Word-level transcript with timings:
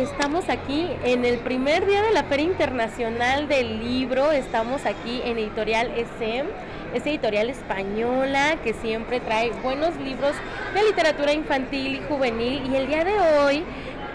estamos 0.00 0.48
aquí 0.48 0.88
en 1.04 1.26
el 1.26 1.38
primer 1.38 1.86
día 1.86 2.02
de 2.02 2.12
la 2.12 2.24
Feria 2.24 2.46
Internacional 2.46 3.48
del 3.48 3.80
Libro. 3.80 4.32
Estamos 4.32 4.86
aquí 4.86 5.20
en 5.24 5.36
Editorial 5.36 5.90
ESEM, 5.90 6.46
es 6.94 7.04
editorial 7.04 7.50
española 7.50 8.56
que 8.64 8.72
siempre 8.72 9.20
trae 9.20 9.50
buenos 9.62 9.94
libros 9.96 10.32
de 10.74 10.82
literatura 10.84 11.34
infantil 11.34 11.96
y 11.96 12.02
juvenil. 12.08 12.72
Y 12.72 12.76
el 12.76 12.86
día 12.86 13.04
de 13.04 13.20
hoy 13.20 13.64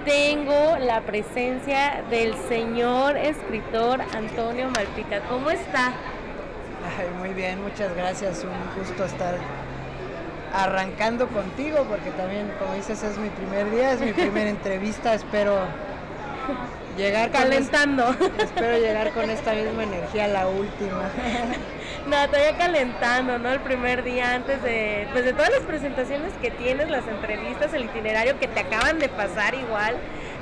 tengo 0.05 0.77
la 0.79 1.01
presencia 1.01 2.03
del 2.09 2.33
señor 2.49 3.15
escritor 3.15 4.01
Antonio 4.15 4.69
Malpica. 4.69 5.19
¿Cómo 5.29 5.51
está? 5.51 5.93
muy 7.19 7.33
bien, 7.33 7.61
muchas 7.61 7.95
gracias. 7.95 8.43
Un 8.43 8.81
gusto 8.81 9.05
estar 9.05 9.37
arrancando 10.63 11.27
contigo, 11.27 11.85
porque 11.89 12.11
también, 12.11 12.51
como 12.59 12.73
dices, 12.73 13.03
es 13.03 13.17
mi 13.17 13.29
primer 13.29 13.69
día, 13.71 13.93
es 13.93 14.01
mi 14.01 14.13
primera 14.13 14.49
entrevista. 14.57 15.13
Espero 15.13 15.59
llegar 16.97 17.31
calentando. 17.31 18.15
espero 18.39 18.77
llegar 18.77 19.11
con 19.11 19.29
esta 19.29 19.53
misma 19.53 19.83
energía 19.83 20.27
la 20.27 20.47
última. 20.47 21.09
No, 22.05 22.27
todavía 22.27 22.55
calentando, 22.55 23.39
¿no? 23.39 23.51
El 23.51 23.61
primer 23.61 24.03
día 24.03 24.35
antes 24.35 24.61
de, 24.61 25.07
pues 25.11 25.25
de 25.25 25.33
todas 25.33 25.49
las 25.49 25.61
presentaciones 25.61 26.33
que 26.39 26.51
tienes, 26.51 26.87
las 26.87 27.07
entrevistas, 27.07 27.73
el 27.73 27.85
itinerario 27.85 28.39
que 28.39 28.47
te 28.47 28.59
acaban 28.59 28.99
de 28.99 29.09
pasar 29.09 29.55
igual. 29.55 29.95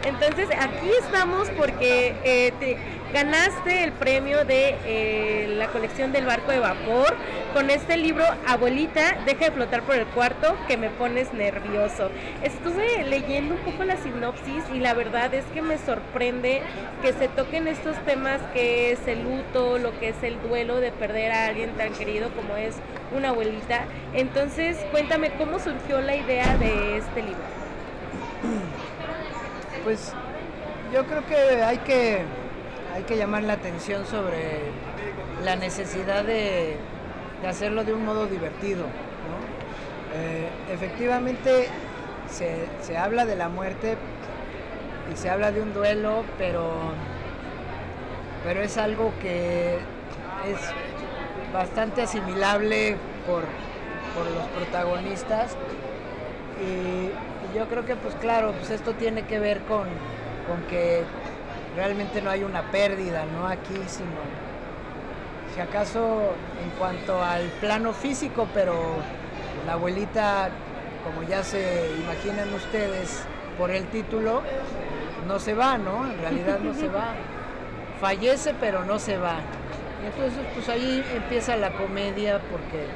Entonces 0.06 0.50
aquí 0.58 0.90
estamos 1.02 1.50
porque 1.52 2.16
eh, 2.24 2.52
te, 2.60 2.78
ganaste 3.14 3.84
el 3.84 3.92
premio 3.92 4.44
de 4.44 4.76
eh, 4.86 5.56
la 5.56 5.68
colección 5.68 6.12
del 6.12 6.26
barco 6.26 6.52
de 6.52 6.58
vapor 6.58 7.16
con 7.54 7.70
este 7.70 7.96
libro 7.96 8.26
Abuelita, 8.48 9.20
deja 9.28 9.46
de 9.46 9.52
flotar 9.52 9.84
por 9.84 9.96
el 9.96 10.08
cuarto 10.08 10.58
que 10.68 10.78
me 10.78 10.90
pones 10.90 11.32
nervioso. 11.32 12.10
Estuve 12.42 13.04
leyendo 13.04 13.54
un 13.54 13.62
poco 13.62 13.84
la 13.84 13.98
sinopsis 13.98 14.64
y 14.74 14.80
la 14.80 14.96
verdad 14.96 15.32
es 15.36 15.46
que 15.54 15.62
me 15.62 15.78
sorprende 15.78 16.64
que 17.04 17.14
se 17.14 17.28
toquen 17.28 17.68
estos 17.68 17.96
temas 18.04 18.42
que 18.52 18.92
es 18.92 19.08
el 19.08 19.24
luto, 19.24 19.78
lo 19.78 19.98
que 20.00 20.10
es 20.10 20.24
el 20.24 20.42
duelo 20.42 20.80
de 20.80 20.92
perder 20.92 21.32
a 21.32 21.46
alguien 21.46 21.70
tan 21.78 21.94
querido 21.94 22.30
como 22.32 22.58
es 22.58 22.76
una 23.16 23.30
abuelita. 23.30 23.86
Entonces 24.16 24.78
cuéntame 24.90 25.30
cómo 25.38 25.60
surgió 25.60 26.02
la 26.02 26.16
idea 26.16 26.58
de 26.58 26.98
este 26.98 27.22
libro. 27.22 27.44
Pues 29.84 30.14
yo 30.94 31.06
creo 31.06 31.26
que 31.26 31.64
hay 31.64 31.80
que, 31.80 32.22
hay 32.94 33.04
que 33.04 33.18
llamar 33.18 33.44
la 33.44 33.54
atención 33.54 34.06
sobre 34.06 34.72
la 35.44 35.56
necesidad 35.56 36.24
de, 36.24 36.78
hacerlo 37.48 37.84
de 37.84 37.94
un 37.94 38.06
modo 38.06 38.26
divertido. 38.28 38.86
Eh, 40.16 40.48
efectivamente 40.72 41.68
se, 42.30 42.98
habla 42.98 43.26
de 43.26 43.36
la 43.36 43.50
muerte 43.50 43.98
y 45.12 45.18
se 45.18 45.30
habla 45.30 45.52
de 45.52 45.62
un 45.62 45.74
duelo, 45.74 46.24
pero, 46.38 46.72
pero 48.46 48.62
es 48.62 48.78
algo 48.78 49.12
que 49.22 49.76
es 49.76 51.54
bastante 51.54 52.04
asimilable 52.04 52.96
por, 53.28 53.44
los 53.44 54.46
protagonistas. 54.56 55.58
Y, 56.62 57.10
yo 57.56 57.68
creo 57.68 57.86
que 57.86 57.96
pues 57.96 58.16
claro, 58.16 58.52
pues 58.54 58.72
esto 58.72 58.94
tiene 58.94 59.28
que 59.28 59.38
ver 59.38 59.60
con, 59.66 59.88
que 60.70 61.04
realmente 61.76 62.20
no 62.20 62.32
hay 62.32 62.44
una 62.44 62.64
pérdida, 62.72 63.26
no 63.26 63.48
aquí, 63.48 63.80
sino 63.86 64.10
si 65.54 65.62
acaso 65.62 66.34
en 66.64 66.72
cuanto 66.80 67.24
al 67.24 67.44
plano 67.62 67.94
físico, 67.94 68.48
pero 68.56 68.74
la 69.68 69.74
abuelita, 69.74 70.50
como 71.04 71.28
ya 71.28 71.44
se 71.44 71.92
imaginan 72.02 72.52
ustedes 72.56 73.24
por 73.56 73.70
el 73.70 73.86
título, 73.86 74.42
no 75.28 75.38
se 75.38 75.54
va, 75.54 75.78
¿no? 75.78 76.10
En 76.10 76.18
realidad 76.18 76.60
no 76.60 76.74
se 76.74 76.88
va. 76.88 77.14
Fallece, 78.02 78.56
pero 78.60 78.84
no 78.84 78.98
se 78.98 79.18
va. 79.18 79.38
Y 80.02 80.08
entonces, 80.08 80.40
pues 80.56 80.68
ahí 80.70 81.04
empieza 81.16 81.56
la 81.56 81.72
comedia 81.74 82.40
porque 82.52 82.88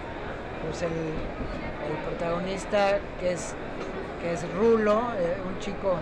pues 0.64 0.82
el, 0.82 0.90
el 1.90 1.98
protagonista, 2.06 3.00
que 3.20 3.34
es 3.34 3.56
que 4.22 4.34
es 4.34 4.52
Rulo, 4.54 5.12
eh, 5.18 5.38
un 5.48 5.60
chico 5.60 5.96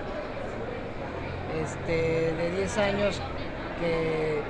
este, 1.62 2.34
de 2.34 2.51
10 2.51 2.78
años 2.78 3.22
que, 3.79 4.41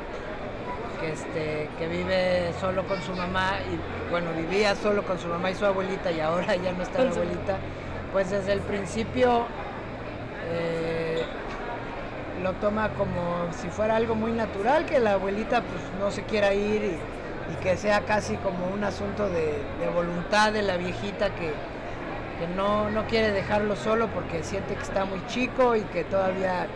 este, 1.11 1.69
que 1.77 1.87
vive 1.87 2.53
solo 2.59 2.83
con 2.83 3.01
su 3.01 3.13
mamá 3.13 3.53
y 3.71 4.11
bueno, 4.11 4.31
vivía 4.33 4.75
solo 4.75 5.03
con 5.03 5.19
su 5.19 5.27
mamá 5.27 5.51
y 5.51 5.55
su 5.55 5.65
abuelita 5.65 6.11
y 6.11 6.19
ahora 6.19 6.55
ya 6.55 6.71
no 6.73 6.83
está 6.83 7.03
la 7.03 7.11
abuelita, 7.11 7.57
pues 8.11 8.29
desde 8.29 8.53
el 8.53 8.61
principio 8.61 9.45
eh, 10.51 11.23
lo 12.41 12.53
toma 12.53 12.89
como 12.89 13.47
si 13.51 13.69
fuera 13.69 13.95
algo 13.95 14.15
muy 14.15 14.31
natural, 14.31 14.85
que 14.85 14.99
la 14.99 15.13
abuelita 15.13 15.61
pues 15.61 15.81
no 15.99 16.11
se 16.11 16.23
quiera 16.23 16.53
ir 16.53 16.83
y, 16.83 16.99
que 17.61 17.77
sea 17.77 18.01
casi 18.01 18.35
como 18.37 18.67
un 18.67 18.83
asunto 18.83 19.29
de 19.29 19.89
voluntad 19.93 20.51
de 20.51 20.61
la 20.61 20.77
viejita 20.77 21.29
que, 21.35 21.53
que 22.39 22.47
no, 22.55 22.89
no 22.89 23.05
quiere 23.05 23.31
dejarlo 23.31 23.75
solo 23.75 24.07
porque 24.07 24.43
siente 24.43 24.75
que 24.75 24.83
está 24.83 25.05
muy 25.05 25.25
chico 25.27 25.75
y 25.75 25.81
que 25.81 26.03
todavía 26.03 26.67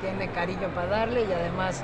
tiene 0.00 0.28
cariño 0.28 0.68
para 0.74 0.88
darle 0.88 1.24
y 1.24 1.32
además 1.32 1.82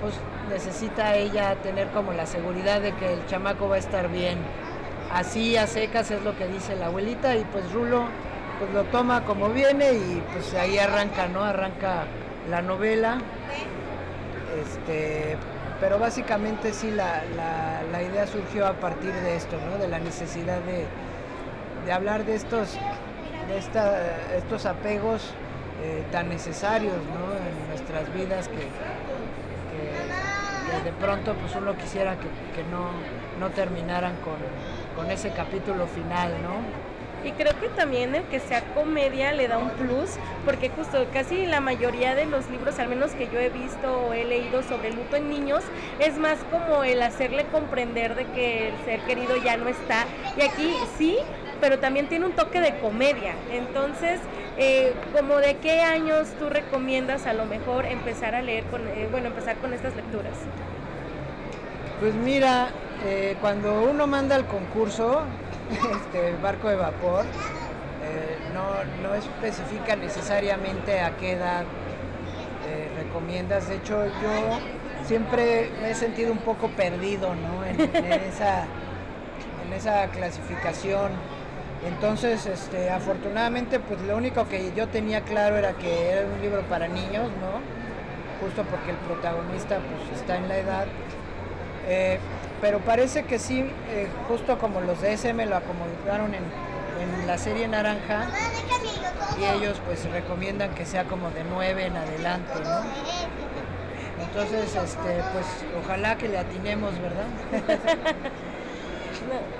pues 0.00 0.14
necesita 0.50 1.16
ella 1.16 1.56
tener 1.62 1.88
como 1.88 2.12
la 2.12 2.26
seguridad 2.26 2.80
de 2.80 2.92
que 2.92 3.14
el 3.14 3.26
chamaco 3.26 3.68
va 3.68 3.76
a 3.76 3.78
estar 3.78 4.08
bien. 4.10 4.38
Así 5.12 5.56
a 5.56 5.66
secas 5.66 6.10
es 6.10 6.22
lo 6.22 6.36
que 6.36 6.46
dice 6.46 6.76
la 6.76 6.86
abuelita 6.86 7.36
y 7.36 7.44
pues 7.44 7.72
Rulo 7.72 8.04
pues 8.58 8.70
lo 8.72 8.84
toma 8.84 9.24
como 9.24 9.48
viene 9.50 9.92
y 9.92 10.22
pues 10.32 10.54
ahí 10.54 10.78
arranca, 10.78 11.28
¿no? 11.28 11.42
Arranca 11.42 12.04
la 12.50 12.62
novela. 12.62 13.18
Este, 14.62 15.36
pero 15.80 15.98
básicamente 15.98 16.72
sí 16.72 16.90
la, 16.90 17.22
la 17.92 18.02
idea 18.02 18.26
surgió 18.26 18.66
a 18.66 18.74
partir 18.74 19.12
de 19.12 19.36
esto, 19.36 19.56
¿no? 19.70 19.78
De 19.78 19.88
la 19.88 19.98
necesidad 19.98 20.60
de, 20.60 20.86
de 21.86 21.92
hablar 21.92 22.24
de 22.24 22.34
estos, 22.34 22.76
de 23.48 23.58
estos 24.36 24.66
apegos 24.66 25.32
eh, 25.82 26.04
tan 26.10 26.28
necesarios 26.28 26.94
en 26.94 27.68
nuestras 27.68 28.12
vidas 28.12 28.48
que, 28.48 28.66
de 30.84 30.92
pronto 30.92 31.34
pues 31.34 31.54
uno 31.54 31.76
quisiera 31.76 32.16
que, 32.16 32.64
no, 32.70 32.90
no, 33.38 33.50
terminaran 33.50 34.16
con, 34.96 35.10
ese 35.10 35.30
capítulo 35.30 35.86
final, 35.86 36.32
¿no? 36.42 36.56
Y 37.24 37.32
creo 37.32 37.58
que 37.58 37.68
también 37.70 38.14
el 38.14 38.22
que 38.24 38.38
sea 38.38 38.62
comedia 38.74 39.32
le 39.32 39.48
da 39.48 39.58
un 39.58 39.70
plus, 39.70 40.10
porque 40.44 40.68
justo 40.70 41.06
casi 41.12 41.46
la 41.46 41.60
mayoría 41.60 42.14
de 42.14 42.26
los 42.26 42.48
libros, 42.50 42.78
al 42.78 42.88
menos 42.88 43.12
que 43.12 43.28
yo 43.32 43.40
he 43.40 43.48
visto 43.48 44.06
o 44.08 44.12
he 44.12 44.24
leído 44.24 44.62
sobre 44.62 44.92
luto 44.92 45.16
en 45.16 45.28
niños, 45.28 45.64
es 45.98 46.18
más 46.18 46.38
como 46.50 46.84
el 46.84 47.02
hacerle 47.02 47.44
comprender 47.46 48.14
de 48.14 48.26
que 48.26 48.68
el 48.68 48.84
ser 48.84 49.00
querido 49.00 49.36
ya 49.36 49.56
no 49.56 49.68
está. 49.68 50.04
Y 50.36 50.42
aquí 50.42 50.74
sí, 50.98 51.18
pero 51.60 51.78
también 51.78 52.08
tiene 52.08 52.26
un 52.26 52.32
toque 52.32 52.60
de 52.60 52.78
comedia. 52.78 53.34
Entonces, 53.50 54.20
eh, 54.58 54.94
como 55.14 55.36
de 55.36 55.56
qué 55.56 55.80
años 55.82 56.28
tú 56.38 56.48
recomiendas 56.48 57.26
a 57.26 57.32
lo 57.32 57.44
mejor 57.44 57.86
empezar 57.86 58.34
a 58.34 58.42
leer 58.42 58.64
con, 58.64 58.86
eh, 58.88 59.08
bueno, 59.10 59.26
empezar 59.28 59.56
con 59.56 59.72
estas 59.72 59.94
lecturas? 59.96 60.32
Pues 62.00 62.14
mira, 62.14 62.68
eh, 63.04 63.36
cuando 63.40 63.82
uno 63.82 64.06
manda 64.06 64.36
el 64.36 64.44
concurso, 64.46 65.22
este 66.02 66.36
barco 66.42 66.68
de 66.68 66.76
vapor, 66.76 67.24
no, 68.54 69.08
no, 69.08 69.14
especifica 69.14 69.96
necesariamente 69.96 71.00
a 71.00 71.16
qué 71.16 71.32
edad 71.32 71.64
recomiendas. 72.96 73.68
De 73.68 73.76
hecho, 73.76 74.06
yo 74.06 74.58
siempre 75.04 75.70
me 75.82 75.90
he 75.90 75.94
sentido 75.94 76.32
un 76.32 76.38
poco 76.38 76.68
perdido 76.68 77.34
¿no? 77.34 77.64
en, 77.64 77.80
esa, 78.30 78.64
en 79.66 79.72
esa 79.72 80.06
clasificación 80.08 81.12
entonces, 81.84 82.46
este, 82.46 82.90
afortunadamente, 82.90 83.78
pues 83.78 84.00
lo 84.02 84.16
único 84.16 84.48
que 84.48 84.72
yo 84.74 84.88
tenía 84.88 85.20
claro 85.20 85.56
era 85.56 85.74
que 85.74 86.10
era 86.10 86.26
un 86.26 86.40
libro 86.40 86.62
para 86.62 86.88
niños, 86.88 87.28
¿no? 87.40 87.60
Justo 88.40 88.64
porque 88.64 88.90
el 88.90 88.96
protagonista 88.96 89.78
pues 89.78 90.18
está 90.20 90.36
en 90.36 90.48
la 90.48 90.58
edad. 90.58 90.86
Eh, 91.86 92.18
pero 92.60 92.80
parece 92.80 93.24
que 93.24 93.38
sí, 93.38 93.60
eh, 93.90 94.08
justo 94.28 94.58
como 94.58 94.80
los 94.80 95.00
de 95.00 95.12
SM 95.12 95.44
lo 95.46 95.56
acomodaron 95.56 96.34
en, 96.34 96.66
la 97.26 97.38
serie 97.38 97.66
Naranja, 97.66 98.28
y 99.38 99.44
ellos 99.44 99.80
pues 99.84 100.08
recomiendan 100.10 100.74
que 100.74 100.86
sea 100.86 101.04
como 101.04 101.30
de 101.30 101.42
9 101.44 101.86
en 101.86 101.96
adelante, 101.96 102.52
¿no? 102.62 102.80
Entonces, 104.24 104.74
este, 104.74 105.22
pues 105.32 105.46
ojalá 105.84 106.16
que 106.16 106.28
le 106.28 106.38
atinemos, 106.38 106.92
¿verdad? 107.00 107.26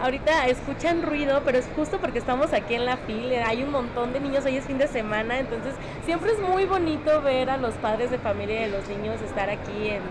ahorita 0.02 0.46
escuchan 0.46 1.02
ruido, 1.02 1.42
pero 1.44 1.58
es 1.58 1.68
justo 1.74 1.98
porque 1.98 2.18
estamos 2.18 2.52
aquí 2.52 2.74
en 2.74 2.84
la 2.84 2.96
fila, 2.96 3.46
hay 3.46 3.62
un 3.62 3.70
montón 3.70 4.12
de 4.12 4.20
niños, 4.20 4.44
hoy 4.44 4.56
es 4.56 4.64
fin 4.64 4.78
de 4.78 4.88
semana, 4.88 5.38
entonces 5.38 5.74
siempre 6.04 6.32
es 6.32 6.40
muy 6.40 6.64
bonito 6.64 7.22
ver 7.22 7.50
a 7.50 7.56
los 7.56 7.74
padres 7.74 8.10
de 8.10 8.18
familia 8.18 8.64
a 8.64 8.68
los 8.68 8.88
niños 8.88 9.20
estar 9.22 9.50
aquí 9.50 9.88
en, 9.88 10.02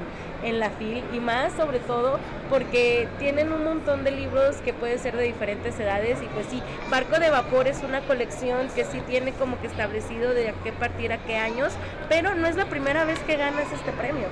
en 0.45 0.59
la 0.59 0.69
FIL 0.69 1.03
y 1.13 1.19
más 1.19 1.53
sobre 1.53 1.79
todo 1.79 2.19
porque 2.49 3.07
tienen 3.19 3.51
un 3.51 3.63
montón 3.63 4.03
de 4.03 4.11
libros 4.11 4.57
que 4.57 4.73
pueden 4.73 4.99
ser 4.99 5.17
de 5.17 5.23
diferentes 5.23 5.77
edades 5.79 6.21
y 6.21 6.27
pues 6.27 6.45
sí, 6.49 6.61
Barco 6.89 7.19
de 7.19 7.29
Vapor 7.29 7.67
es 7.67 7.83
una 7.83 8.01
colección 8.01 8.67
que 8.75 8.85
sí 8.85 9.01
tiene 9.07 9.33
como 9.33 9.59
que 9.59 9.67
establecido 9.67 10.33
de 10.33 10.49
a 10.49 10.53
qué 10.63 10.71
partir 10.71 11.11
a 11.11 11.17
qué 11.17 11.37
años, 11.37 11.73
pero 12.07 12.35
no 12.35 12.47
es 12.47 12.55
la 12.55 12.65
primera 12.65 13.05
vez 13.05 13.19
que 13.19 13.35
ganas 13.35 13.71
este 13.71 13.91
premio. 13.91 14.27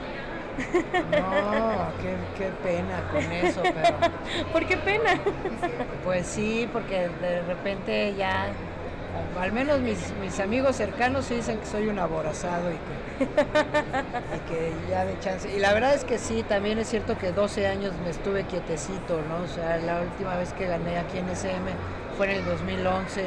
No, 0.56 1.88
qué, 2.38 2.50
pena 2.64 3.02
con 3.12 3.24
eso, 3.32 3.62
pero... 3.64 4.48
¿Por 4.52 4.66
qué 4.68 4.78
pena? 4.78 5.20
Pues 6.04 6.28
sí, 6.28 6.70
porque 6.72 7.10
de 7.22 7.42
repente 7.42 8.14
ya, 8.16 8.48
al 9.40 9.52
menos 9.52 9.80
mis, 9.80 10.40
amigos 10.40 10.76
cercanos 10.76 11.30
dicen 11.30 11.60
que 11.60 11.66
soy 11.66 11.88
un 11.88 12.00
aborazado 12.00 12.72
y 12.72 12.76
que, 12.76 13.24
y 14.36 14.40
que 14.50 14.90
ya 14.90 15.06
de 15.06 15.20
chance. 15.20 15.50
Y 15.56 15.60
la 15.60 15.74
verdad 15.74 15.94
es 15.94 16.04
que 16.04 16.18
sí, 16.18 16.44
también 16.44 16.80
es 16.80 16.90
cierto 16.90 17.18
que 17.18 17.32
12 17.32 17.68
años 17.68 17.94
me 18.04 18.10
estuve 18.10 18.44
quietecito, 18.46 19.22
¿no? 19.30 19.44
O 19.44 19.48
sea, 19.48 19.78
la 19.78 20.02
última 20.02 20.36
vez 20.36 20.54
que 20.54 20.68
gané 20.68 20.98
aquí 20.98 21.18
en 21.18 21.30
SM 21.30 21.70
fue 22.18 22.32
en 22.32 22.38
el 22.40 22.46
2011 22.46 23.26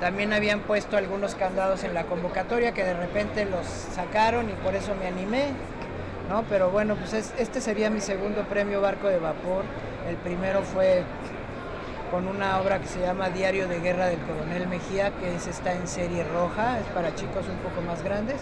también 0.00 0.32
habían 0.34 0.60
puesto 0.60 0.96
algunos 0.98 1.34
candados 1.34 1.84
en 1.84 1.94
la 1.94 2.04
convocatoria 2.04 2.72
que 2.72 2.84
de 2.84 2.92
repente 2.92 3.46
los 3.46 3.64
sacaron 3.66 4.50
y 4.50 4.52
por 4.52 4.74
eso 4.74 4.94
me 4.94 5.06
animé. 5.06 5.46
¿no? 6.28 6.44
Pero 6.48 6.70
bueno, 6.70 6.96
pues 6.96 7.32
este 7.38 7.60
sería 7.60 7.90
mi 7.90 8.00
segundo 8.00 8.42
premio 8.42 8.80
Barco 8.80 9.08
de 9.08 9.18
Vapor. 9.18 9.64
El 10.08 10.16
primero 10.16 10.62
fue 10.62 11.04
con 12.14 12.28
una 12.28 12.60
obra 12.60 12.80
que 12.80 12.86
se 12.86 13.00
llama 13.00 13.28
Diario 13.28 13.66
de 13.66 13.80
Guerra 13.80 14.06
del 14.06 14.20
Coronel 14.20 14.68
Mejía, 14.68 15.10
que 15.18 15.34
es, 15.34 15.48
está 15.48 15.72
en 15.72 15.88
serie 15.88 16.22
roja, 16.22 16.78
es 16.78 16.86
para 16.94 17.12
chicos 17.16 17.44
un 17.48 17.56
poco 17.56 17.82
más 17.84 18.04
grandes. 18.04 18.40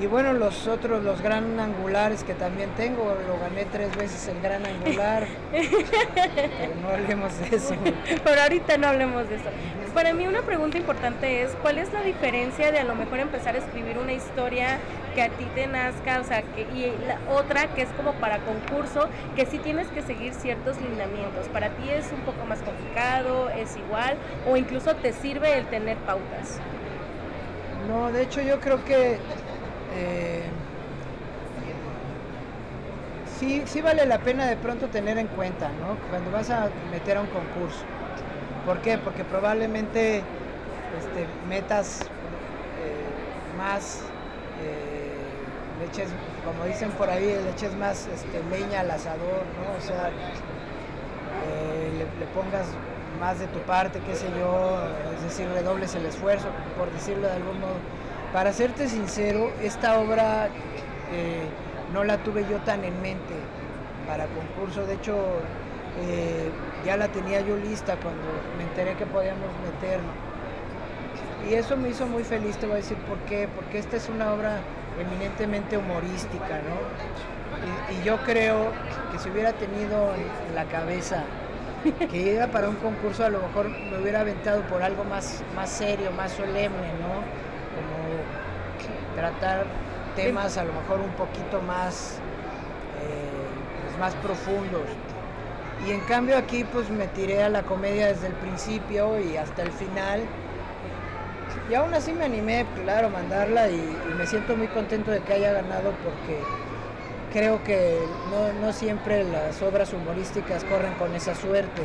Y 0.00 0.06
bueno, 0.06 0.32
los 0.32 0.66
otros, 0.66 1.04
los 1.04 1.20
gran 1.20 1.60
angulares 1.60 2.24
que 2.24 2.32
también 2.32 2.70
tengo, 2.70 3.14
lo 3.28 3.38
gané 3.38 3.66
tres 3.66 3.94
veces 3.94 4.28
el 4.28 4.40
gran 4.40 4.64
angular. 4.64 5.26
pero 5.52 6.74
no 6.80 6.88
hablemos 6.88 7.38
de 7.38 7.56
eso. 7.56 7.74
Pero 8.24 8.40
ahorita 8.40 8.78
no 8.78 8.86
hablemos 8.86 9.28
de 9.28 9.36
eso. 9.36 9.50
Para 9.92 10.14
mí 10.14 10.26
una 10.26 10.40
pregunta 10.40 10.78
importante 10.78 11.42
es, 11.42 11.50
¿cuál 11.60 11.76
es 11.76 11.92
la 11.92 12.02
diferencia 12.02 12.72
de 12.72 12.78
a 12.78 12.84
lo 12.84 12.94
mejor 12.94 13.18
empezar 13.18 13.56
a 13.56 13.58
escribir 13.58 13.98
una 13.98 14.14
historia 14.14 14.78
que 15.14 15.20
a 15.20 15.28
ti 15.28 15.44
te 15.54 15.66
nazca, 15.66 16.20
o 16.20 16.24
sea, 16.24 16.42
que, 16.42 16.62
y 16.62 16.94
la 17.06 17.18
otra 17.34 17.66
que 17.74 17.82
es 17.82 17.88
como 17.90 18.14
para 18.14 18.38
concurso, 18.38 19.08
que 19.36 19.44
sí 19.44 19.58
tienes 19.58 19.88
que 19.88 20.00
seguir 20.00 20.32
ciertos 20.32 20.80
lineamientos? 20.80 21.48
¿Para 21.48 21.68
ti 21.70 21.90
es 21.90 22.10
un 22.12 22.20
poco 22.20 22.46
más 22.46 22.60
complicado, 22.62 23.50
es 23.50 23.76
igual, 23.76 24.16
o 24.48 24.56
incluso 24.56 24.94
te 24.96 25.12
sirve 25.12 25.58
el 25.58 25.66
tener 25.66 25.98
pautas? 25.98 26.58
No, 27.88 28.12
de 28.12 28.22
hecho 28.22 28.40
yo 28.40 28.60
creo 28.60 28.84
que 28.84 29.18
eh, 29.94 30.42
sí, 33.38 33.62
sí 33.66 33.80
vale 33.80 34.06
la 34.06 34.18
pena 34.18 34.46
de 34.46 34.56
pronto 34.56 34.88
tener 34.88 35.18
en 35.18 35.26
cuenta, 35.28 35.68
¿no? 35.68 35.96
Cuando 36.10 36.30
vas 36.30 36.50
a 36.50 36.68
meter 36.90 37.16
a 37.16 37.22
un 37.22 37.28
concurso. 37.28 37.84
¿Por 38.66 38.80
qué? 38.82 38.98
Porque 38.98 39.24
probablemente 39.24 40.18
este, 40.18 41.26
metas 41.48 42.02
eh, 42.02 43.56
más 43.56 44.02
eh, 44.62 45.16
leches, 45.80 46.08
como 46.44 46.64
dicen 46.66 46.90
por 46.92 47.08
ahí, 47.08 47.38
leches 47.44 47.74
más 47.76 48.06
este, 48.08 48.42
leña 48.50 48.80
al 48.80 48.90
asador, 48.90 49.44
¿no? 49.56 49.78
O 49.78 49.80
sea, 49.80 50.10
le, 51.98 52.26
pongas 52.34 52.66
más 53.18 53.38
de 53.38 53.46
tu 53.48 53.58
parte, 53.60 54.00
qué 54.06 54.14
sé 54.14 54.26
yo, 54.38 54.78
es 55.16 55.22
decir, 55.22 55.48
redobles 55.52 55.94
el 55.94 56.06
esfuerzo, 56.06 56.48
por 56.78 56.90
decirlo 56.92 57.26
de 57.26 57.34
algún 57.34 57.60
modo 57.60 57.76
para 58.32 58.52
serte 58.52 58.88
sincero, 58.88 59.50
esta 59.62 59.98
obra 59.98 60.48
eh, 61.12 61.42
no 61.92 62.04
la 62.04 62.18
tuve 62.18 62.46
yo 62.48 62.58
tan 62.58 62.84
en 62.84 63.00
mente 63.02 63.34
para 64.06 64.26
concurso, 64.26 64.86
de 64.86 64.94
hecho 64.94 65.16
eh, 66.02 66.50
ya 66.84 66.96
la 66.96 67.08
tenía 67.08 67.40
yo 67.40 67.56
lista 67.56 67.96
cuando 67.96 68.22
me 68.56 68.64
enteré 68.64 68.94
que 68.94 69.06
podíamos 69.06 69.48
meter. 69.64 70.00
Y 71.48 71.54
eso 71.54 71.76
me 71.76 71.88
hizo 71.88 72.06
muy 72.06 72.22
feliz, 72.22 72.56
te 72.58 72.66
voy 72.66 72.74
a 72.74 72.76
decir 72.76 72.98
por 72.98 73.18
qué, 73.20 73.48
porque 73.48 73.78
esta 73.78 73.96
es 73.96 74.08
una 74.08 74.32
obra 74.32 74.58
eminentemente 75.00 75.76
humorística, 75.76 76.60
¿no? 76.68 77.94
Y, 77.94 78.04
yo 78.04 78.18
creo 78.18 78.72
que 79.10 79.18
si 79.18 79.28
hubiera 79.30 79.52
tenido 79.52 80.14
en 80.14 80.54
la 80.54 80.64
cabeza 80.66 81.24
que 82.10 82.36
era 82.36 82.46
para 82.48 82.68
un 82.68 82.76
concurso, 82.76 83.24
a 83.24 83.30
lo 83.30 83.40
mejor 83.40 83.68
me 83.68 83.98
hubiera 84.00 84.20
aventado 84.20 84.62
por 84.62 84.82
algo 84.82 85.04
más, 85.04 85.42
más 85.56 85.70
serio, 85.70 86.10
más 86.12 86.32
solemne, 86.32 86.92
¿no? 87.00 87.49
Como 87.80 89.16
tratar 89.16 89.64
temas 90.16 90.56
a 90.58 90.64
lo 90.64 90.72
mejor 90.72 91.00
un 91.00 91.12
poquito 91.12 91.60
más, 91.62 92.18
eh, 93.02 93.82
pues 93.82 93.98
más 93.98 94.14
profundos. 94.16 94.82
Y 95.86 95.92
en 95.92 96.00
cambio 96.00 96.36
aquí 96.36 96.64
pues 96.64 96.90
me 96.90 97.06
tiré 97.08 97.42
a 97.42 97.48
la 97.48 97.62
comedia 97.62 98.08
desde 98.08 98.26
el 98.26 98.34
principio 98.34 99.18
y 99.18 99.36
hasta 99.36 99.62
el 99.62 99.72
final. 99.72 100.20
Y 101.70 101.74
aún 101.74 101.94
así 101.94 102.12
me 102.12 102.24
animé, 102.24 102.66
claro, 102.82 103.10
mandarla 103.10 103.68
y, 103.68 103.96
me 104.16 104.26
siento 104.26 104.56
muy 104.56 104.66
contento 104.68 105.10
de 105.10 105.20
que 105.20 105.32
haya 105.32 105.52
ganado 105.52 105.92
porque 106.04 106.38
creo 107.32 107.62
que 107.64 107.98
no, 108.30 108.66
no, 108.66 108.72
siempre 108.72 109.24
las 109.24 109.62
obras 109.62 109.92
humorísticas 109.92 110.64
corren 110.64 110.92
con 110.94 111.14
esa 111.14 111.34
suerte. 111.34 111.82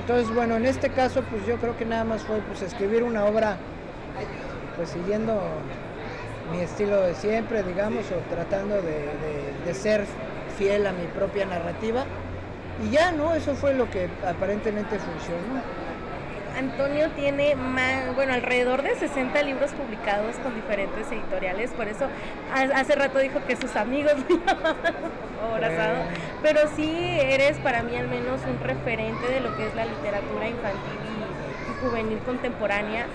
Entonces, 0.00 0.34
bueno, 0.34 0.56
en 0.56 0.66
este 0.66 0.90
caso, 0.90 1.22
pues 1.22 1.46
yo 1.46 1.56
creo 1.56 1.76
que 1.76 1.84
nada 1.84 2.04
más 2.04 2.22
fue 2.22 2.38
pues 2.40 2.62
escribir 2.62 3.02
una 3.02 3.24
obra 3.24 3.56
pues 4.76 4.90
siguiendo 4.90 5.40
mi 6.52 6.60
estilo 6.60 7.00
de 7.00 7.14
siempre, 7.14 7.62
digamos, 7.62 8.04
o 8.10 8.34
tratando 8.34 8.80
de, 8.82 9.74
ser 9.74 10.04
fiel 10.58 10.86
a 10.86 10.92
mi 10.92 11.06
propia 11.06 11.46
narrativa. 11.46 12.04
Y 12.84 12.90
ya, 12.90 13.12
¿no? 13.12 13.34
Eso 13.34 13.54
fue 13.54 13.74
lo 13.74 13.90
que 13.90 14.08
aparentemente 14.26 14.98
funcionó. 14.98 15.62
Antonio 16.56 17.10
tiene 17.10 17.56
más, 17.56 18.14
bueno, 18.14 18.32
alrededor 18.32 18.82
de 18.82 18.94
60 18.94 19.42
libros 19.42 19.72
publicados 19.72 20.36
con 20.36 20.54
diferentes 20.54 21.10
editoriales, 21.10 21.72
por 21.72 21.88
eso 21.88 22.06
hace 22.52 22.94
rato 22.94 23.18
dijo 23.18 23.40
que 23.44 23.56
sus 23.56 23.74
amigos 23.74 24.12
abrazado, 25.52 26.04
pero 26.42 26.60
sí 26.76 27.18
eres 27.20 27.58
para 27.58 27.82
mí 27.82 27.96
al 27.96 28.06
menos 28.06 28.40
un 28.48 28.64
referente 28.64 29.26
de 29.26 29.40
lo 29.40 29.56
que 29.56 29.66
es 29.66 29.74
la 29.74 29.84
literatura 29.84 30.48
infantil 30.48 31.00
y 31.10 31.84
juvenil 31.84 32.18
contemporánea 32.20 33.06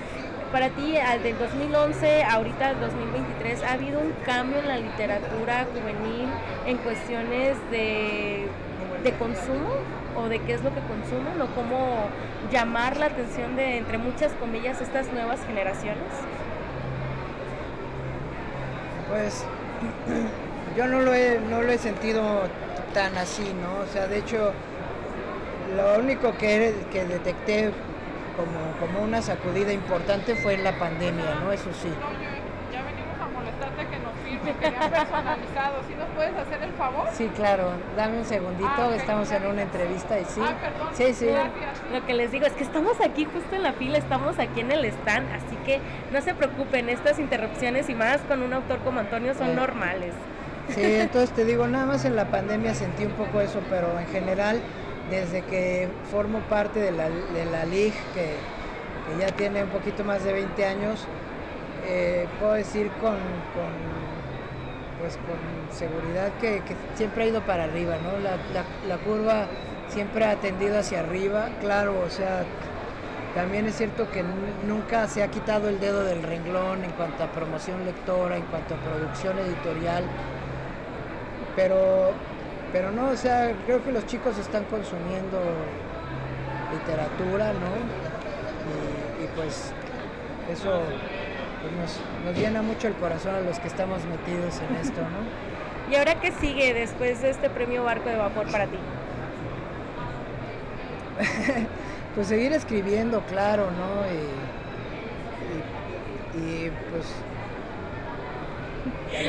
para 0.52 0.70
ti, 0.70 0.98
al 0.98 1.22
del 1.24 1.38
2011, 1.38 2.24
ahorita 2.24 2.70
al 2.70 2.80
2023, 2.80 3.64
¿ha 3.64 3.74
habido 3.74 4.00
un 4.00 4.14
cambio 4.26 4.60
en 4.60 4.68
la 4.68 4.78
literatura 4.78 5.68
juvenil 5.72 6.30
en 6.66 6.78
cuestiones 6.78 7.58
de, 7.72 8.48
consumo 9.18 9.70
o 10.16 10.28
de 10.28 10.40
qué 10.40 10.54
es 10.54 10.64
lo 10.64 10.74
que 10.74 10.82
consumen 10.82 11.42
o 11.42 11.48
cómo 11.56 12.10
llamar 12.52 12.98
la 12.98 13.08
atención 13.08 13.56
de, 13.56 13.78
entre 13.78 13.98
muchas 13.98 14.32
comillas, 14.34 14.82
estas 14.82 15.12
nuevas 15.14 15.40
generaciones? 15.46 16.04
Pues 19.10 19.46
yo 20.78 20.88
no 20.88 21.02
lo 21.02 21.14
he, 21.14 21.40
no 21.50 21.62
lo 21.62 21.72
he 21.72 21.78
sentido 21.78 22.24
tan 22.94 23.18
así, 23.18 23.54
¿no? 23.62 23.84
O 23.84 23.88
sea, 23.88 24.08
de 24.08 24.18
hecho, 24.18 24.52
lo 25.76 26.00
único 26.00 26.36
que, 26.38 26.74
que 26.92 27.06
detecté 27.06 27.72
como, 28.80 29.04
una 29.04 29.22
sacudida 29.22 29.74
importante 29.74 30.36
fue 30.36 30.56
en 30.56 30.64
la 30.64 30.78
pandemia, 30.78 31.36
¿no? 31.44 31.52
Eso 31.52 31.70
sí. 31.74 31.90
Ya 32.72 32.84
venimos 32.84 33.20
a 33.20 33.28
molestarte 33.28 33.88
que 33.88 34.00
nos 34.00 34.14
firme, 34.24 34.54
que 34.60 34.72
ya 34.72 34.90
personalizado. 34.90 35.76
¿Sí 35.88 35.96
nos 35.96 36.10
puedes 36.16 36.36
hacer 36.36 36.64
el 36.64 36.72
favor? 36.74 37.08
Sí, 37.14 37.30
claro. 37.36 37.72
Dame 37.98 38.20
un 38.20 38.26
segundito, 38.26 38.70
ah, 38.78 38.96
estamos 38.96 39.32
en 39.32 39.46
una 39.46 39.62
entrevista 39.62 40.20
y 40.20 40.26
sí. 40.26 40.42
Ah, 40.44 40.54
perdón. 40.62 40.90
Sí, 40.94 41.14
sí. 41.14 41.30
Lo 41.92 42.06
que 42.06 42.14
les 42.14 42.32
digo 42.32 42.46
es 42.46 42.54
que 42.54 42.64
estamos 42.64 43.00
aquí 43.02 43.26
justo 43.26 43.56
en 43.56 43.64
la 43.64 43.74
fila, 43.74 43.98
estamos 43.98 44.38
aquí 44.40 44.62
en 44.62 44.72
el 44.72 44.86
stand, 44.86 45.32
así 45.34 45.56
que 45.66 45.80
no 46.12 46.22
se 46.22 46.34
preocupen, 46.34 46.90
estas 46.90 47.20
interrupciones 47.20 47.90
y 47.90 47.96
más 47.96 48.22
con 48.22 48.44
un 48.44 48.54
autor 48.54 48.80
como 48.80 49.00
Antonio 49.00 49.34
son 49.34 49.56
normales. 49.56 50.14
Sí, 50.70 50.82
entonces 50.84 51.32
te 51.32 51.46
digo, 51.46 51.68
nada 51.68 51.88
más 51.88 52.06
en 52.06 52.16
la 52.16 52.26
pandemia 52.26 52.76
sentí 52.76 53.04
un 53.04 53.14
poco 53.14 53.42
eso, 53.42 53.60
pero 53.70 54.00
en 54.00 54.06
general 54.08 54.62
desde 55.10 55.42
que 55.44 55.90
formo 56.12 56.40
parte 56.42 56.80
de 56.80 56.92
la, 56.92 57.10
de 57.10 57.46
la 57.46 57.66
LIG, 57.66 57.94
que, 58.14 58.36
ya 59.20 59.32
tiene 59.32 59.64
un 59.64 59.70
poquito 59.70 60.04
más 60.04 60.24
de 60.24 60.34
20 60.34 60.66
años, 60.66 61.08
eh, 61.88 62.28
puedo 62.40 62.54
decir 62.54 62.92
con, 63.02 63.18
pues 65.00 65.18
con 65.18 65.76
seguridad 65.76 66.32
que, 66.40 66.62
siempre 66.96 67.24
ha 67.24 67.28
ido 67.28 67.42
para 67.42 67.64
arriba, 67.64 67.96
¿no? 68.04 68.20
La, 68.20 68.98
curva 68.98 69.48
siempre 69.88 70.26
ha 70.26 70.36
tendido 70.36 70.78
hacia 70.78 71.00
arriba, 71.00 71.50
claro, 71.60 72.00
o 72.06 72.10
sea, 72.10 72.44
también 73.34 73.66
es 73.66 73.78
cierto 73.78 74.12
que 74.12 74.24
nunca 74.68 75.08
se 75.08 75.24
ha 75.24 75.30
quitado 75.30 75.70
el 75.70 75.80
dedo 75.80 76.04
del 76.04 76.22
renglón 76.22 76.84
en 76.84 76.92
cuanto 76.92 77.24
a 77.24 77.32
promoción 77.32 77.86
lectora, 77.86 78.38
en 78.38 78.44
cuanto 78.44 78.76
a 78.76 78.78
producción 78.78 79.40
editorial, 79.40 80.04
pero 81.56 82.12
pero 82.72 82.92
no, 82.92 83.10
o 83.10 83.18
sea, 83.18 83.52
creo 83.66 83.84
que 83.84 83.92
los 83.92 84.06
chicos 84.06 84.38
están 84.38 84.64
consumiendo 84.66 85.40
literatura, 86.74 87.52
¿no? 87.54 87.72
Y, 88.70 89.24
y 89.24 89.28
pues 89.36 89.72
eso 90.52 90.82
pues 91.62 91.74
nos, 91.74 92.00
nos 92.26 92.38
llena 92.38 92.62
mucho 92.62 92.88
el 92.88 92.94
corazón 92.96 93.36
a 93.36 93.40
los 93.42 93.60
que 93.60 93.68
estamos 93.68 94.00
metidos 94.06 94.60
en 94.70 94.76
esto, 94.78 95.02
¿no? 95.02 95.92
¿Y 95.92 95.96
ahora 95.98 96.16
qué 96.22 96.32
sigue 96.32 96.74
después 96.74 97.22
de 97.22 97.32
este 97.32 97.50
premio 97.50 97.84
Barco 97.84 98.08
de 98.10 98.16
Vapor 98.16 98.46
para 98.52 98.66
ti? 98.66 98.78
pues 102.16 102.28
seguir 102.28 102.54
escribiendo, 102.54 103.22
claro, 103.22 103.66
¿no? 103.72 104.04
Y, 104.14 104.20
y- 106.38 106.68
y, 106.68 106.72
pues... 106.92 107.06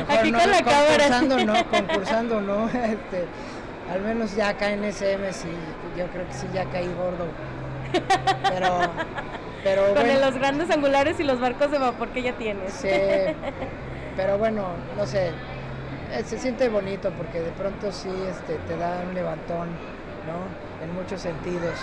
Aquí 0.07 0.31
con 0.31 0.51
la 0.51 0.61
cámara. 0.61 0.87
concursando, 1.09 1.45
no, 1.45 1.65
concursando, 1.69 2.41
no, 2.41 2.65
este, 2.73 3.25
al 3.91 4.01
menos 4.01 4.35
ya 4.35 4.49
acá 4.49 4.71
en 4.71 4.83
SM 4.85 5.31
sí, 5.33 5.49
yo 5.97 6.05
creo 6.07 6.27
que 6.27 6.33
sí 6.33 6.47
ya 6.53 6.65
caí 6.65 6.87
gordo. 6.93 7.25
Pero, 8.49 8.79
pero 9.63 9.85
Con 9.93 10.03
bueno, 10.05 10.19
los 10.19 10.35
grandes 10.35 10.69
angulares 10.71 11.19
y 11.19 11.23
los 11.23 11.39
barcos 11.39 11.71
de 11.71 11.77
vapor 11.77 12.09
que 12.09 12.21
ya 12.21 12.33
tienes. 12.33 12.71
sí, 12.73 12.89
pero 14.15 14.37
bueno, 14.37 14.67
no 14.97 15.05
sé, 15.05 15.27
eh, 16.13 16.23
se 16.25 16.37
siente 16.37 16.69
bonito 16.69 17.11
porque 17.17 17.41
de 17.41 17.51
pronto 17.51 17.91
sí 17.91 18.09
este, 18.29 18.55
te 18.67 18.77
da 18.77 19.01
un 19.07 19.13
levantón, 19.13 19.69
¿no? 20.27 20.85
En 20.85 20.93
muchos 20.93 21.21
sentidos. 21.21 21.73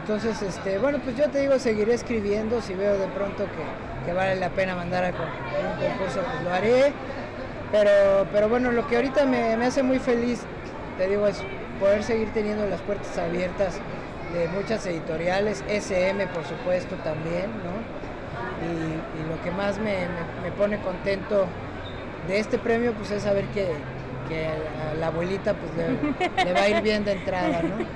Entonces, 0.00 0.40
este, 0.42 0.78
bueno, 0.78 0.98
pues 1.02 1.16
yo 1.16 1.28
te 1.30 1.40
digo, 1.40 1.58
seguiré 1.58 1.94
escribiendo, 1.94 2.60
si 2.60 2.74
veo 2.74 2.96
de 2.96 3.08
pronto 3.08 3.44
que, 3.46 4.06
que 4.06 4.12
vale 4.12 4.36
la 4.36 4.50
pena 4.50 4.76
mandar 4.76 5.04
a 5.04 5.10
con- 5.12 5.26
un 5.26 5.80
concurso, 5.90 6.20
pues 6.22 6.42
lo 6.44 6.52
haré. 6.52 6.92
Pero, 7.70 8.28
pero 8.32 8.48
bueno, 8.48 8.72
lo 8.72 8.86
que 8.86 8.96
ahorita 8.96 9.26
me, 9.26 9.56
me 9.56 9.66
hace 9.66 9.82
muy 9.82 10.00
feliz, 10.00 10.48
te 10.96 11.06
digo, 11.08 11.26
es 11.28 11.46
poder 11.78 12.04
seguir 12.04 12.32
teniendo 12.32 12.66
las 12.66 12.82
puertas 12.82 13.16
abiertas 13.18 13.82
de 14.26 14.48
muchas 14.48 14.84
editoriales, 14.86 15.64
SM 15.66 16.26
por 16.28 16.44
supuesto 16.44 16.98
también, 17.00 17.62
¿no? 17.62 17.86
Y, 18.58 19.24
lo 19.24 19.40
que 19.40 19.50
más 19.52 19.78
me, 19.78 20.08
me- 20.08 20.52
pone 20.52 20.80
contento 20.80 21.54
de 22.20 22.38
este 22.40 22.58
premio, 22.58 22.96
pues 22.96 23.10
es 23.10 23.22
saber 23.24 23.50
que, 23.50 23.86
que 24.24 24.68
a 24.68 24.94
la 24.94 25.06
abuelita 25.08 25.58
pues 25.58 25.72
le 25.74 26.54
va 26.54 26.62
a 26.62 26.68
ir 26.70 26.80
bien 26.82 27.04
de 27.04 27.12
entrada, 27.12 27.62
¿no? 27.62 27.88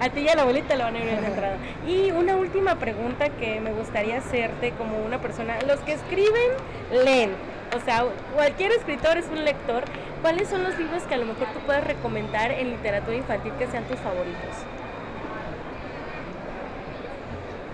A 0.00 0.08
ti 0.10 0.20
y 0.20 0.28
a 0.28 0.34
la 0.34 0.42
abuelita 0.42 0.74
le 0.76 0.84
van 0.84 0.94
a 0.94 0.98
ir 0.98 1.04
bien 1.04 1.24
entrada. 1.24 1.56
Y 1.86 2.10
una 2.10 2.36
última 2.36 2.76
pregunta 2.76 3.28
que 3.30 3.60
me 3.60 3.72
gustaría 3.72 4.18
hacerte 4.18 4.72
como 4.72 4.98
una 4.98 5.20
persona, 5.20 5.56
los 5.66 5.80
que 5.80 5.92
escriben 5.92 6.50
leen, 6.90 7.32
o 7.76 7.80
sea, 7.80 8.04
cualquier 8.34 8.72
escritor 8.72 9.16
es 9.16 9.26
un 9.28 9.44
lector, 9.44 9.84
¿cuáles 10.22 10.48
son 10.48 10.64
los 10.64 10.76
libros 10.78 11.04
que 11.04 11.14
a 11.14 11.18
lo 11.18 11.26
mejor 11.26 11.48
tú 11.52 11.60
puedes 11.60 11.84
recomendar 11.84 12.50
en 12.50 12.70
literatura 12.70 13.16
infantil 13.16 13.52
que 13.58 13.66
sean 13.68 13.84
tus 13.84 13.98
favoritos? 14.00 14.66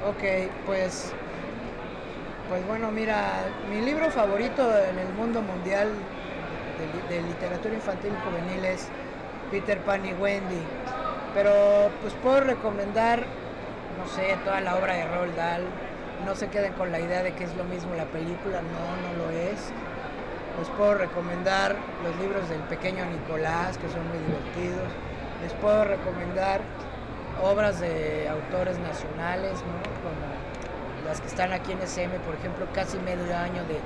Ok, 0.08 0.50
pues, 0.66 1.12
pues 2.48 2.66
bueno, 2.66 2.92
mira, 2.92 3.44
mi 3.70 3.80
libro 3.80 4.10
favorito 4.10 4.62
en 4.78 4.98
el 4.98 5.08
mundo 5.14 5.42
mundial 5.42 5.88
de, 7.08 7.14
de 7.14 7.22
literatura 7.22 7.74
infantil 7.74 8.12
y 8.12 8.28
juvenil 8.28 8.64
es 8.66 8.88
Peter 9.50 9.80
Pan 9.80 10.04
y 10.04 10.12
Wendy. 10.12 10.60
Pero 11.36 11.90
pues 12.00 12.14
puedo 12.22 12.40
recomendar, 12.40 13.18
no 13.98 14.08
sé, 14.08 14.38
toda 14.42 14.62
la 14.62 14.74
obra 14.74 14.94
de 14.94 15.04
Roald 15.04 15.36
Dahl. 15.36 15.64
No 16.24 16.34
se 16.34 16.48
queden 16.48 16.72
con 16.72 16.90
la 16.90 16.98
idea 16.98 17.22
de 17.22 17.34
que 17.34 17.44
es 17.44 17.54
lo 17.56 17.64
mismo 17.64 17.94
la 17.94 18.06
película, 18.06 18.62
no, 18.62 18.96
no 19.04 19.22
lo 19.22 19.30
es. 19.30 19.70
Les 20.58 20.68
puedo 20.78 20.94
recomendar 20.94 21.76
los 22.02 22.16
libros 22.16 22.48
del 22.48 22.60
pequeño 22.60 23.04
Nicolás, 23.04 23.76
que 23.76 23.86
son 23.90 24.08
muy 24.08 24.16
divertidos. 24.16 24.88
Les 25.42 25.52
puedo 25.52 25.84
recomendar 25.84 26.62
obras 27.44 27.80
de 27.80 28.30
autores 28.30 28.78
nacionales, 28.78 29.52
¿no? 29.52 29.76
como 30.00 31.04
las 31.06 31.20
que 31.20 31.26
están 31.26 31.52
aquí 31.52 31.72
en 31.72 31.82
SM, 31.82 32.18
por 32.20 32.34
ejemplo, 32.34 32.66
Casi 32.72 32.96
medio 33.00 33.36
año 33.36 33.62
de, 33.64 33.76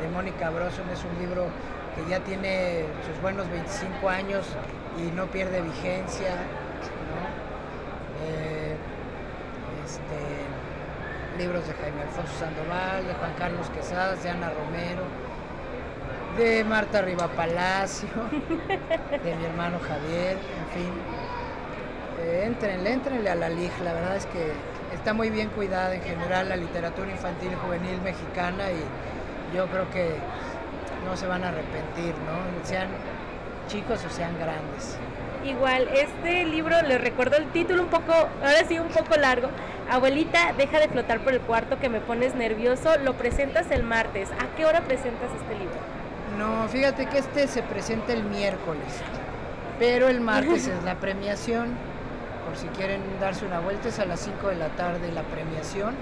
de 0.00 0.08
Mónica 0.10 0.48
Broson, 0.48 0.88
es 0.88 1.04
un 1.04 1.18
libro 1.20 1.48
que 1.96 2.10
ya 2.10 2.20
tiene 2.20 2.86
sus 3.06 3.20
buenos 3.20 3.46
25 3.50 4.08
años 4.08 4.46
y 4.96 5.14
no 5.14 5.26
pierde 5.26 5.60
vigencia. 5.60 6.34
Eh, 8.24 8.76
este, 9.84 11.38
libros 11.38 11.66
de 11.66 11.74
Jaime 11.74 12.02
Alfonso 12.02 12.32
Sandoval, 12.38 13.06
de 13.06 13.14
Juan 13.14 13.32
Carlos 13.38 13.68
Quesadas, 13.70 14.22
de 14.22 14.30
Ana 14.30 14.50
Romero, 14.50 15.02
de 16.38 16.64
Marta 16.64 17.02
Riva 17.02 17.28
Palacio, 17.28 18.08
de 18.30 19.36
mi 19.36 19.44
hermano 19.44 19.78
Javier, 19.80 20.36
en 20.36 20.68
fin. 20.72 20.92
Eh, 22.22 22.44
entrenle, 22.46 22.92
entrenle 22.92 23.30
a 23.30 23.34
la 23.34 23.48
LIG, 23.48 23.72
la 23.82 23.92
verdad 23.92 24.16
es 24.16 24.26
que 24.26 24.52
está 24.94 25.12
muy 25.12 25.28
bien 25.30 25.50
cuidada 25.50 25.94
en 25.94 26.02
general 26.02 26.48
la 26.48 26.56
literatura 26.56 27.10
infantil 27.10 27.50
y 27.52 27.56
juvenil 27.56 28.00
mexicana 28.02 28.70
y 28.70 29.54
yo 29.54 29.66
creo 29.66 29.90
que 29.90 30.16
no 31.04 31.16
se 31.16 31.26
van 31.26 31.44
a 31.44 31.48
arrepentir, 31.48 32.14
¿no? 32.24 32.66
Sean 32.66 32.88
chicos 33.68 34.04
o 34.04 34.10
sean 34.10 34.34
grandes. 34.38 34.96
Igual, 35.44 35.88
este 35.88 36.44
libro, 36.46 36.80
les 36.82 36.98
recuerdo 36.98 37.36
el 37.36 37.46
título 37.48 37.82
un 37.82 37.88
poco, 37.88 38.12
ahora 38.12 38.64
sí 38.66 38.78
un 38.78 38.88
poco 38.88 39.14
largo. 39.16 39.48
Abuelita, 39.90 40.54
deja 40.56 40.78
de 40.78 40.88
flotar 40.88 41.20
por 41.20 41.34
el 41.34 41.40
cuarto 41.40 41.78
que 41.78 41.90
me 41.90 42.00
pones 42.00 42.34
nervioso. 42.34 42.96
Lo 43.04 43.12
presentas 43.12 43.70
el 43.70 43.82
martes. 43.82 44.30
¿A 44.32 44.56
qué 44.56 44.64
hora 44.64 44.80
presentas 44.80 45.30
este 45.38 45.58
libro? 45.58 45.76
No, 46.38 46.66
fíjate 46.68 47.06
que 47.06 47.18
este 47.18 47.46
se 47.46 47.62
presenta 47.62 48.14
el 48.14 48.24
miércoles, 48.24 49.02
pero 49.78 50.08
el 50.08 50.22
martes 50.22 50.66
es 50.66 50.82
la 50.82 50.94
premiación. 50.94 51.74
Por 52.46 52.56
si 52.56 52.66
quieren 52.68 53.02
darse 53.20 53.44
una 53.44 53.60
vuelta, 53.60 53.88
es 53.88 53.98
a 53.98 54.06
las 54.06 54.20
5 54.20 54.48
de 54.48 54.56
la 54.56 54.68
tarde 54.68 55.12
la 55.12 55.24
premiación. 55.24 55.94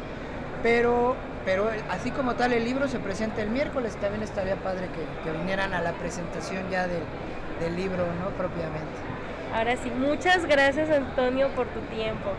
Pero, 0.62 1.16
pero 1.44 1.68
así 1.90 2.12
como 2.12 2.34
tal, 2.36 2.52
el 2.52 2.64
libro 2.64 2.86
se 2.86 3.00
presenta 3.00 3.42
el 3.42 3.50
miércoles. 3.50 3.96
También 3.96 4.22
estaría 4.22 4.54
padre 4.54 4.88
que, 5.24 5.32
vinieran 5.32 5.74
a 5.74 5.80
la 5.80 5.92
presentación 5.94 6.70
ya 6.70 6.86
del 6.86 7.76
libro, 7.76 8.06
¿no? 8.20 8.30
Propiamente. 8.36 9.11
Ahora 9.54 9.76
sí, 9.76 9.90
muchas 9.90 10.46
gracias 10.46 10.90
Antonio 10.90 11.48
por 11.54 11.66
tu 11.68 11.80
tiempo. 11.94 12.30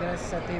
Gracias 0.00 0.34
a 0.34 0.46
ti. 0.46 0.52